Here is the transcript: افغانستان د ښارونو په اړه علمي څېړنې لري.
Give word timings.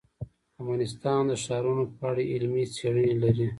افغانستان 0.61 1.21
د 1.27 1.31
ښارونو 1.43 1.83
په 1.95 2.03
اړه 2.09 2.23
علمي 2.33 2.63
څېړنې 2.75 3.13
لري. 3.23 3.47